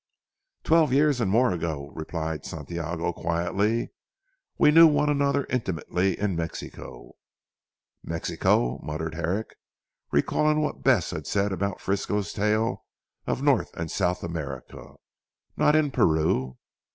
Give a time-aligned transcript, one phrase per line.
[0.63, 3.91] "Twelve years and more ago," replied Santiago quietly,
[4.57, 7.11] "we knew one another intimately in Mexico."
[8.03, 9.57] "Mexico!" muttered Herrick,
[10.11, 12.79] recalling what Bess had said about Frisco's tales
[13.27, 14.95] of North and South America,
[15.55, 16.57] "not in Peru?"